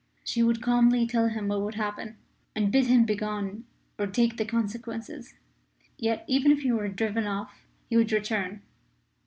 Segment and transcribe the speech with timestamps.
[0.23, 2.17] She would calmly tell him what would happen,
[2.55, 3.65] and bid him begone,
[3.99, 5.35] or take the consequences.
[5.95, 8.63] Yet even if he were driven off he would return.